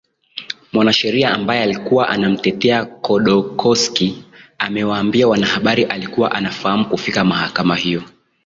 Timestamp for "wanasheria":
0.73-1.31